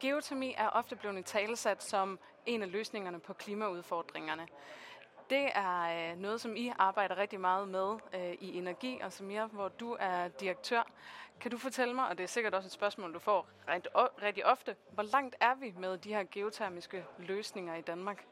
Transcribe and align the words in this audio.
Geotermi 0.00 0.54
er 0.56 0.68
ofte 0.68 0.96
blevet 0.96 1.24
talesat 1.24 1.82
som 1.82 2.18
en 2.46 2.62
af 2.62 2.72
løsningerne 2.72 3.20
på 3.20 3.32
klimaudfordringerne. 3.32 4.48
Det 5.30 5.50
er 5.54 6.10
øh, 6.12 6.18
noget, 6.18 6.40
som 6.40 6.56
I 6.56 6.72
arbejder 6.78 7.16
rigtig 7.16 7.40
meget 7.40 7.68
med 7.68 7.96
øh, 8.14 8.32
i 8.40 8.58
Energi 8.58 9.00
og 9.02 9.12
Samir, 9.12 9.46
hvor 9.46 9.68
du 9.68 9.96
er 10.00 10.28
direktør. 10.28 10.82
Kan 11.40 11.50
du 11.50 11.58
fortælle 11.58 11.94
mig, 11.94 12.08
og 12.08 12.18
det 12.18 12.24
er 12.24 12.28
sikkert 12.28 12.54
også 12.54 12.66
et 12.66 12.72
spørgsmål, 12.72 13.14
du 13.14 13.18
får 13.18 13.48
rigtig, 13.68 13.92
rigtig 13.96 14.46
ofte, 14.46 14.76
hvor 14.90 15.02
langt 15.02 15.36
er 15.40 15.54
vi 15.54 15.74
med 15.78 15.98
de 15.98 16.14
her 16.14 16.24
geotermiske 16.32 17.04
løsninger 17.18 17.74
i 17.74 17.80
Danmark? 17.80 18.24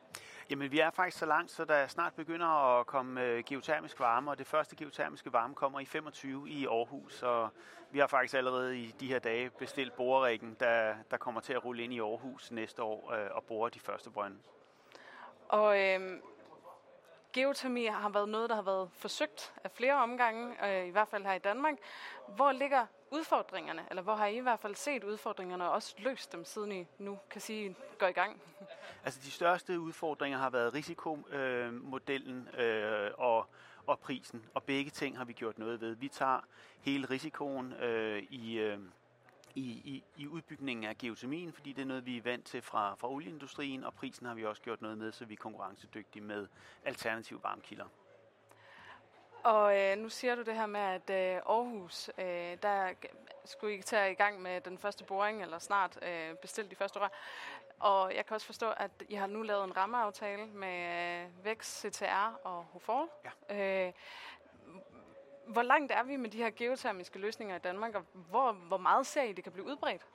Jamen, 0.50 0.72
vi 0.72 0.78
er 0.78 0.90
faktisk 0.90 1.18
så 1.18 1.26
langt, 1.26 1.50
så 1.50 1.64
der 1.64 1.86
snart 1.86 2.14
begynder 2.14 2.78
at 2.78 2.86
komme 2.86 3.22
øh, 3.22 3.44
geotermisk 3.44 4.00
varme, 4.00 4.30
og 4.30 4.38
det 4.38 4.46
første 4.46 4.76
geotermiske 4.76 5.32
varme 5.32 5.54
kommer 5.54 5.80
i 5.80 5.84
25 5.84 6.48
i 6.48 6.66
Aarhus, 6.66 7.22
og 7.22 7.48
vi 7.90 7.98
har 7.98 8.06
faktisk 8.06 8.34
allerede 8.34 8.78
i 8.78 8.94
de 9.00 9.06
her 9.06 9.18
dage 9.18 9.50
bestilt 9.50 9.92
borerækken, 9.96 10.56
der, 10.60 10.94
der 11.10 11.16
kommer 11.16 11.40
til 11.40 11.52
at 11.52 11.64
rulle 11.64 11.82
ind 11.82 11.92
i 11.92 12.00
Aarhus 12.00 12.50
næste 12.50 12.82
år 12.82 13.12
øh, 13.12 13.28
og 13.30 13.44
bore 13.44 13.70
de 13.70 13.80
første 13.80 14.10
brønde. 14.10 14.36
Og 15.48 15.80
øh, 15.80 16.00
geotermi 17.36 17.86
har 17.86 18.08
været 18.08 18.28
noget, 18.28 18.50
der 18.50 18.56
har 18.56 18.62
været 18.62 18.88
forsøgt 18.92 19.52
af 19.64 19.70
flere 19.70 19.94
omgange, 19.94 20.66
øh, 20.66 20.86
i 20.86 20.90
hvert 20.90 21.08
fald 21.08 21.24
her 21.24 21.32
i 21.32 21.38
Danmark. 21.38 21.74
Hvor 22.36 22.52
ligger 22.52 22.86
udfordringerne, 23.10 23.84
eller 23.90 24.02
hvor 24.02 24.14
har 24.14 24.26
I 24.26 24.36
i 24.36 24.40
hvert 24.40 24.60
fald 24.60 24.74
set 24.74 25.04
udfordringerne 25.04 25.64
og 25.64 25.70
også 25.70 25.94
løst 25.98 26.32
dem, 26.32 26.44
siden 26.44 26.72
I 26.72 26.86
nu 26.98 27.18
kan 27.30 27.40
sige, 27.40 27.76
går 27.98 28.06
i 28.06 28.12
gang? 28.12 28.40
Altså 29.04 29.20
de 29.24 29.30
største 29.30 29.80
udfordringer 29.80 30.38
har 30.38 30.50
været 30.50 30.74
risikomodellen 30.74 32.48
øh, 32.48 33.10
og, 33.18 33.46
og 33.86 33.98
prisen, 33.98 34.44
og 34.54 34.62
begge 34.62 34.90
ting 34.90 35.18
har 35.18 35.24
vi 35.24 35.32
gjort 35.32 35.58
noget 35.58 35.80
ved. 35.80 35.94
Vi 35.94 36.08
tager 36.08 36.40
hele 36.80 37.10
risikoen 37.10 37.72
øh, 37.72 38.22
i... 38.30 38.58
Øh, 38.58 38.78
i, 39.56 39.60
i, 39.60 40.04
i 40.16 40.26
udbygningen 40.26 40.84
af 40.84 40.98
geotermien, 40.98 41.52
fordi 41.52 41.72
det 41.72 41.82
er 41.82 41.86
noget, 41.86 42.06
vi 42.06 42.16
er 42.16 42.22
vant 42.22 42.46
til 42.46 42.62
fra, 42.62 42.94
fra 42.94 43.10
olieindustrien, 43.10 43.84
og 43.84 43.94
prisen 43.94 44.26
har 44.26 44.34
vi 44.34 44.44
også 44.44 44.62
gjort 44.62 44.82
noget 44.82 44.98
med, 44.98 45.12
så 45.12 45.24
vi 45.24 45.34
er 45.34 45.38
konkurrencedygtige 45.38 46.22
med 46.22 46.48
alternative 46.84 47.42
varmekilder. 47.42 47.86
Og 49.44 49.78
øh, 49.78 49.98
nu 49.98 50.08
siger 50.08 50.34
du 50.34 50.42
det 50.42 50.54
her 50.54 50.66
med, 50.66 50.80
at 50.80 51.10
øh, 51.10 51.36
Aarhus, 51.46 52.10
øh, 52.18 52.56
der 52.62 52.92
skulle 53.44 53.74
I 53.74 53.82
tage 53.82 54.12
i 54.12 54.14
gang 54.14 54.42
med 54.42 54.60
den 54.60 54.78
første 54.78 55.04
boring, 55.04 55.42
eller 55.42 55.58
snart 55.58 55.98
øh, 56.02 56.34
bestilt 56.34 56.70
de 56.70 56.76
første 56.76 57.00
rør. 57.00 57.08
Og 57.80 58.14
jeg 58.14 58.26
kan 58.26 58.34
også 58.34 58.46
forstå, 58.46 58.70
at 58.70 58.90
I 59.08 59.14
har 59.14 59.26
nu 59.26 59.42
lavet 59.42 59.64
en 59.64 59.76
rammeaftale 59.76 60.46
med 60.46 61.24
øh, 61.24 61.44
Vækst, 61.44 61.80
CTR 61.80 62.40
og 62.44 62.64
Hofor. 62.72 63.08
Ja. 63.50 63.86
Øh, 63.86 63.92
hvor 65.46 65.62
langt 65.62 65.92
er 65.92 66.02
vi 66.02 66.16
med 66.16 66.30
de 66.30 66.38
her 66.38 66.50
geotermiske 66.50 67.18
løsninger 67.18 67.56
i 67.56 67.58
Danmark, 67.58 67.94
og 67.94 68.04
hvor, 68.12 68.52
hvor 68.52 68.76
meget 68.76 69.06
ser 69.06 69.22
I, 69.22 69.32
det 69.32 69.44
kan 69.44 69.52
blive 69.52 69.66
udbredt? 69.66 70.06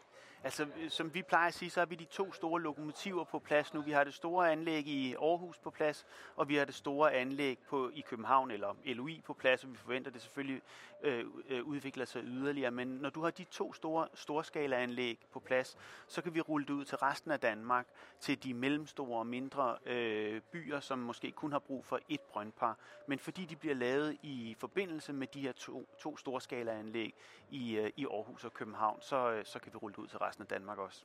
Altså, 0.44 0.68
som 0.90 1.14
vi 1.14 1.22
plejer 1.22 1.48
at 1.48 1.54
sige, 1.54 1.70
så 1.70 1.80
har 1.80 1.86
vi 1.86 1.96
de 1.96 2.06
to 2.06 2.34
store 2.34 2.62
lokomotiver 2.62 3.24
på 3.24 3.40
plads 3.40 3.74
nu. 3.74 3.82
Vi 3.82 3.92
har 3.92 4.04
det 4.04 4.14
store 4.14 4.52
anlæg 4.52 4.88
i 4.88 5.16
Aarhus 5.16 5.58
på 5.58 5.70
plads, 5.70 6.06
og 6.36 6.50
vi 6.50 6.56
har 6.56 6.66
det 6.66 6.76
store 6.76 7.14
anlæg 7.14 7.58
på, 7.70 7.92
i 7.94 8.02
København, 8.02 8.52
eller 8.52 8.76
LOI 8.86 9.22
på 9.26 9.34
plads, 9.34 9.64
og 9.64 9.72
vi 9.72 9.78
forventer, 9.78 10.12
det 10.12 10.22
selvfølgelig 10.22 10.62
øh, 11.04 11.26
øh, 11.50 11.64
udvikler 11.64 12.06
sig 12.06 12.24
yderligere. 12.24 12.72
Men 12.72 12.88
når 12.88 13.10
du 13.10 13.22
har 13.22 13.32
de 13.32 13.44
to 13.44 13.74
store 13.74 14.08
storskalaanlæg 14.14 15.20
på 15.32 15.40
plads, 15.40 15.78
så 16.08 16.22
kan 16.22 16.34
vi 16.34 16.42
rulle 16.42 16.66
det 16.68 16.74
ud 16.74 16.86
til 16.86 16.98
resten 16.98 17.32
af 17.32 17.40
Danmark, 17.40 17.88
til 18.20 18.44
de 18.44 18.54
mellemstore 18.54 19.20
og 19.20 19.28
mindre 19.28 19.78
øh, 19.86 20.42
byer, 20.42 20.80
som 20.80 21.00
måske 21.00 21.32
kun 21.32 21.52
har 21.52 21.60
brug 21.60 21.86
for 21.86 22.00
et 22.10 22.22
brøndpar. 22.22 22.78
Men 23.08 23.20
fordi 23.20 23.46
de 23.46 23.56
bliver 23.56 23.76
lavet 23.76 24.18
i 24.22 24.56
forbindelse 24.60 25.14
med 25.14 25.28
de 25.28 25.42
her 25.42 25.52
to, 25.52 25.90
to 26.00 26.18
storskalaanlæg 26.18 27.14
i, 27.50 27.76
øh, 27.76 27.92
i 27.96 28.06
Aarhus 28.06 28.44
og 28.46 28.54
København, 28.54 29.02
så, 29.02 29.32
øh, 29.32 29.46
så 29.46 29.60
kan 29.60 29.74
vi 29.74 29.78
rulle 29.78 29.94
det 29.96 30.02
ud 30.02 30.08
til 30.08 30.20
resten 30.20 30.31
resten 30.32 30.42
af 30.42 30.48
Danmark 30.48 30.78
også. 30.78 31.04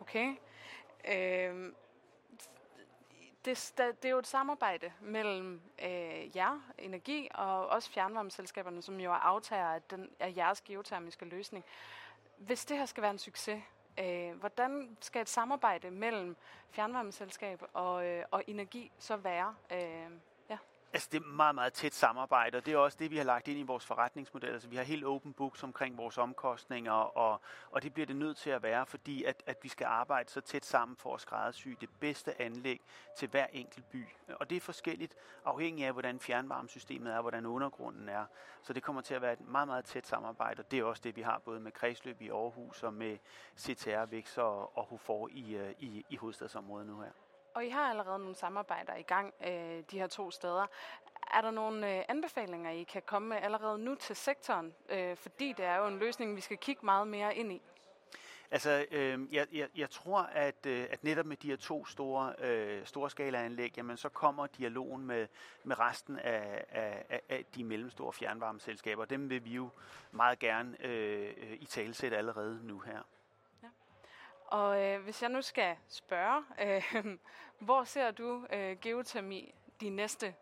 Okay. 0.00 0.36
Øh, 1.08 1.72
det, 3.44 3.72
det 3.76 4.04
er 4.04 4.10
jo 4.10 4.18
et 4.18 4.26
samarbejde 4.26 4.92
mellem 5.00 5.60
øh, 5.82 6.36
jer, 6.36 6.60
energi, 6.78 7.28
og 7.34 7.68
også 7.68 7.90
fjernvarmeselskaberne, 7.90 8.82
som 8.82 9.00
jo 9.00 9.12
er 9.12 9.16
aftager 9.16 9.66
af, 9.66 9.82
den, 9.82 10.10
af 10.20 10.34
jeres 10.36 10.60
geotermiske 10.60 11.24
løsning. 11.24 11.64
Hvis 12.36 12.64
det 12.64 12.78
her 12.78 12.86
skal 12.86 13.02
være 13.02 13.10
en 13.10 13.18
succes, 13.18 13.62
øh, 13.98 14.32
hvordan 14.32 14.96
skal 15.00 15.22
et 15.22 15.28
samarbejde 15.28 15.90
mellem 15.90 16.36
fjernvarmeselskab 16.70 17.62
og, 17.72 18.06
øh, 18.06 18.24
og 18.30 18.42
energi 18.46 18.92
så 18.98 19.16
være? 19.16 19.54
Øh, 19.72 20.10
Altså 20.92 21.08
det 21.12 21.22
er 21.22 21.26
meget, 21.26 21.54
meget 21.54 21.72
tæt 21.72 21.94
samarbejde, 21.94 22.58
og 22.58 22.66
det 22.66 22.74
er 22.74 22.78
også 22.78 22.96
det, 23.00 23.10
vi 23.10 23.16
har 23.16 23.24
lagt 23.24 23.48
ind 23.48 23.58
i 23.58 23.62
vores 23.62 23.86
forretningsmodel. 23.86 24.48
Altså 24.48 24.68
vi 24.68 24.76
har 24.76 24.82
helt 24.82 25.04
open 25.04 25.32
books 25.32 25.62
omkring 25.62 25.98
vores 25.98 26.18
omkostninger, 26.18 26.92
og, 26.92 27.40
og 27.70 27.82
det 27.82 27.94
bliver 27.94 28.06
det 28.06 28.16
nødt 28.16 28.36
til 28.36 28.50
at 28.50 28.62
være, 28.62 28.86
fordi 28.86 29.24
at, 29.24 29.42
at 29.46 29.58
vi 29.62 29.68
skal 29.68 29.84
arbejde 29.84 30.30
så 30.30 30.40
tæt 30.40 30.64
sammen 30.64 30.96
for 30.96 31.14
at 31.14 31.20
skræddersy 31.20 31.68
det 31.80 31.88
bedste 32.00 32.42
anlæg 32.42 32.80
til 33.16 33.28
hver 33.28 33.46
enkelt 33.52 33.90
by. 33.90 34.06
Og 34.28 34.50
det 34.50 34.56
er 34.56 34.60
forskelligt 34.60 35.14
afhængig 35.44 35.84
af, 35.84 35.92
hvordan 35.92 36.20
fjernvarmesystemet 36.20 37.12
er, 37.12 37.20
hvordan 37.20 37.46
undergrunden 37.46 38.08
er. 38.08 38.24
Så 38.62 38.72
det 38.72 38.82
kommer 38.82 39.02
til 39.02 39.14
at 39.14 39.22
være 39.22 39.32
et 39.32 39.48
meget, 39.48 39.68
meget 39.68 39.84
tæt 39.84 40.06
samarbejde, 40.06 40.60
og 40.60 40.70
det 40.70 40.78
er 40.78 40.84
også 40.84 41.02
det, 41.04 41.16
vi 41.16 41.22
har 41.22 41.38
både 41.38 41.60
med 41.60 41.72
Kredsløb 41.72 42.20
i 42.20 42.28
Aarhus 42.28 42.82
og 42.82 42.94
med 42.94 43.18
CTR, 43.58 44.04
Vækst 44.04 44.38
og, 44.38 44.78
og 44.78 44.84
Hofor 44.84 45.28
i, 45.32 45.54
øh, 45.54 45.74
i, 45.78 46.06
i 46.10 46.16
hovedstadsområdet 46.16 46.86
nu 46.86 47.00
her. 47.00 47.25
Og 47.56 47.64
I 47.64 47.68
har 47.68 47.90
allerede 47.90 48.18
nogle 48.18 48.34
samarbejder 48.34 48.94
i 48.94 49.02
gang 49.02 49.34
øh, 49.46 49.82
de 49.90 49.98
her 49.98 50.06
to 50.06 50.30
steder. 50.30 50.66
Er 51.34 51.40
der 51.40 51.50
nogle 51.50 51.96
øh, 51.96 52.04
anbefalinger, 52.08 52.70
I 52.70 52.82
kan 52.82 53.02
komme 53.06 53.28
med 53.28 53.36
allerede 53.36 53.78
nu 53.78 53.94
til 53.94 54.16
sektoren? 54.16 54.74
Øh, 54.88 55.16
fordi 55.16 55.52
det 55.56 55.64
er 55.64 55.76
jo 55.76 55.86
en 55.86 55.98
løsning, 55.98 56.36
vi 56.36 56.40
skal 56.40 56.56
kigge 56.58 56.84
meget 56.84 57.08
mere 57.08 57.36
ind 57.36 57.52
i. 57.52 57.62
Altså, 58.50 58.86
øh, 58.90 59.34
jeg, 59.34 59.46
jeg, 59.52 59.68
jeg 59.76 59.90
tror, 59.90 60.20
at, 60.20 60.66
øh, 60.66 60.86
at 60.90 61.04
netop 61.04 61.26
med 61.26 61.36
de 61.36 61.48
her 61.48 61.56
to 61.56 61.84
store 61.84 62.34
øh, 62.38 62.86
storskalaanlæg, 62.86 63.76
jamen 63.76 63.96
så 63.96 64.08
kommer 64.08 64.46
dialogen 64.46 65.06
med, 65.06 65.26
med 65.64 65.78
resten 65.78 66.18
af, 66.18 66.64
af, 66.70 67.20
af 67.28 67.44
de 67.54 67.64
mellemstore 67.64 68.12
fjernvarmeselskaber. 68.12 69.04
Dem 69.04 69.30
vil 69.30 69.44
vi 69.44 69.50
jo 69.50 69.68
meget 70.12 70.38
gerne 70.38 70.84
øh, 70.84 71.34
øh 71.36 71.52
i 71.60 71.64
talsætte 71.64 72.16
allerede 72.16 72.60
nu 72.62 72.78
her. 72.78 73.02
Og 74.46 74.82
øh, 74.82 75.02
hvis 75.02 75.22
jeg 75.22 75.30
nu 75.30 75.42
skal 75.42 75.76
spørge, 75.88 76.44
øh, 76.60 77.16
hvor 77.66 77.84
ser 77.84 78.10
du 78.10 78.46
øh, 78.52 78.76
geotermi 78.80 79.54
de 79.80 79.90
næste 79.90 80.34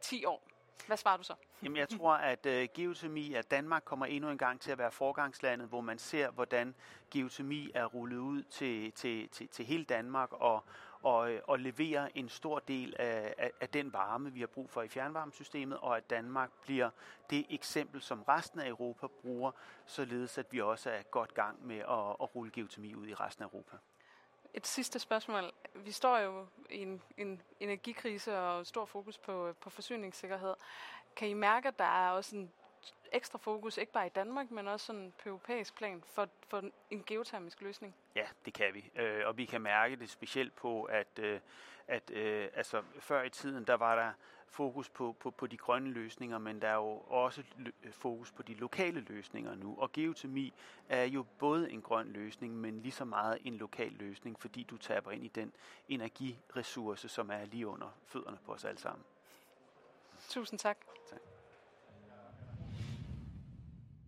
10 0.00 0.24
år? 0.24 0.42
Hvad 0.86 0.96
svarer 0.96 1.16
du 1.16 1.22
så? 1.22 1.34
Jamen, 1.62 1.76
jeg 1.76 1.88
tror, 1.88 2.12
at 2.12 2.46
øh, 2.46 2.68
geotermi, 2.74 3.34
at 3.34 3.50
Danmark 3.50 3.82
kommer 3.84 4.06
endnu 4.06 4.30
en 4.30 4.38
gang 4.38 4.60
til 4.60 4.70
at 4.70 4.78
være 4.78 4.92
forgangslandet, 4.92 5.68
hvor 5.68 5.80
man 5.80 5.98
ser, 5.98 6.30
hvordan 6.30 6.74
geotermi 7.10 7.70
er 7.74 7.84
rullet 7.84 8.18
ud 8.18 8.42
til, 8.42 8.92
til, 8.92 9.28
til, 9.28 9.48
til 9.48 9.64
hele 9.64 9.84
Danmark 9.84 10.32
og, 10.32 10.64
og, 11.02 11.32
øh, 11.32 11.40
og 11.44 11.58
leverer 11.58 12.08
en 12.14 12.28
stor 12.28 12.58
del 12.58 12.94
af, 12.98 13.34
af, 13.38 13.52
af 13.60 13.68
den 13.68 13.92
varme, 13.92 14.32
vi 14.32 14.40
har 14.40 14.46
brug 14.46 14.70
for 14.70 14.82
i 14.82 14.88
fjernvarmesystemet, 14.88 15.78
og 15.78 15.96
at 15.96 16.10
Danmark 16.10 16.50
bliver 16.62 16.90
det 17.30 17.46
eksempel, 17.50 18.02
som 18.02 18.22
resten 18.22 18.60
af 18.60 18.68
Europa 18.68 19.06
bruger, 19.06 19.50
således 19.86 20.38
at 20.38 20.46
vi 20.50 20.60
også 20.60 20.90
er 20.90 21.02
godt 21.02 21.34
gang 21.34 21.66
med 21.66 21.78
at, 21.78 22.16
at 22.22 22.34
rulle 22.34 22.50
geotermi 22.50 22.94
ud 22.94 23.06
i 23.06 23.14
resten 23.14 23.44
af 23.44 23.48
Europa. 23.48 23.76
Et 24.54 24.66
sidste 24.66 24.98
spørgsmål. 24.98 25.52
Vi 25.74 25.92
står 25.92 26.18
jo 26.18 26.46
i 26.70 26.78
en, 26.78 27.02
en 27.16 27.42
energikrise 27.60 28.38
og 28.38 28.66
stor 28.66 28.84
fokus 28.84 29.18
på, 29.18 29.46
øh, 29.46 29.54
på 29.54 29.70
forsyningssikkerhed. 29.70 30.54
Kan 31.16 31.28
I 31.28 31.34
mærke, 31.34 31.68
at 31.68 31.78
der 31.78 31.84
er 31.84 32.10
også 32.10 32.36
en 32.36 32.52
ekstra 33.12 33.38
fokus, 33.38 33.78
ikke 33.78 33.92
bare 33.92 34.06
i 34.06 34.10
Danmark, 34.10 34.50
men 34.50 34.68
også 34.68 34.86
sådan 34.86 35.12
på 35.22 35.28
europæisk 35.28 35.76
plan, 35.76 36.02
for, 36.06 36.28
for 36.48 36.62
en 36.90 37.04
geotermisk 37.06 37.60
løsning? 37.60 37.94
Ja, 38.14 38.26
det 38.44 38.54
kan 38.54 38.74
vi. 38.74 38.90
Øh, 38.96 39.26
og 39.26 39.36
vi 39.36 39.44
kan 39.44 39.60
mærke 39.60 39.96
det 39.96 40.10
specielt 40.10 40.54
på, 40.54 40.84
at, 40.84 41.18
øh, 41.18 41.40
at 41.88 42.10
øh, 42.10 42.48
altså, 42.54 42.82
før 43.00 43.22
i 43.22 43.30
tiden, 43.30 43.64
der 43.64 43.74
var 43.74 43.96
der 43.96 44.12
fokus 44.50 44.88
på, 44.88 45.16
på, 45.20 45.30
på 45.30 45.46
de 45.46 45.56
grønne 45.56 45.90
løsninger, 45.90 46.38
men 46.38 46.62
der 46.62 46.68
er 46.68 46.74
jo 46.74 46.98
også 46.98 47.42
fokus 47.90 48.32
på 48.32 48.42
de 48.42 48.54
lokale 48.54 49.00
løsninger 49.00 49.54
nu. 49.54 49.76
Og 49.78 49.92
geotermi 49.92 50.52
er 50.88 51.04
jo 51.04 51.22
både 51.38 51.70
en 51.70 51.82
grøn 51.82 52.08
løsning, 52.08 52.56
men 52.56 52.80
lige 52.80 52.92
så 52.92 53.04
meget 53.04 53.38
en 53.44 53.54
lokal 53.54 53.92
løsning, 53.92 54.40
fordi 54.40 54.62
du 54.62 54.76
taber 54.76 55.10
ind 55.10 55.24
i 55.24 55.28
den 55.28 55.52
energiressource, 55.88 57.08
som 57.08 57.30
er 57.30 57.44
lige 57.44 57.66
under 57.66 57.88
fødderne 58.06 58.38
på 58.46 58.52
os 58.52 58.64
alle 58.64 58.80
sammen. 58.80 59.04
Tusind 60.28 60.58
tak. 60.58 60.78
tak. 61.10 61.20